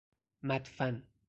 [0.43, 1.03] مدفن